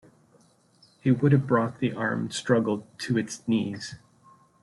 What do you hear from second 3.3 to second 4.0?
knees.